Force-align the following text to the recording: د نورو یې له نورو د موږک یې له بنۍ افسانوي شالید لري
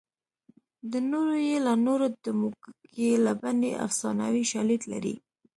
د 0.91 0.93
نورو 1.11 1.35
یې 1.49 1.57
له 1.65 1.73
نورو 1.85 2.07
د 2.23 2.25
موږک 2.39 2.75
یې 2.99 3.11
له 3.25 3.33
بنۍ 3.41 3.71
افسانوي 3.85 4.43
شالید 4.51 4.81
لري 4.91 5.15